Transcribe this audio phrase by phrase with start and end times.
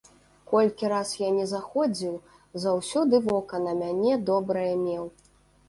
[0.51, 2.15] Колькі раз я ні заходзіў,
[2.65, 5.09] заўсёды вока на мяне добрае меў.